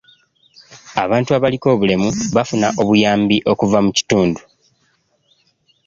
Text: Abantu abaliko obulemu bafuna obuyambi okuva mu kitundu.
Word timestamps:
Abantu 1.03 1.29
abaliko 1.37 1.65
obulemu 1.75 2.09
bafuna 2.35 2.67
obuyambi 2.81 3.37
okuva 3.51 3.79
mu 3.85 3.91
kitundu. 3.97 4.39